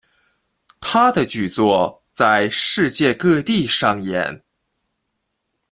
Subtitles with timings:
[0.79, 4.41] 他的剧作在世界各地上演。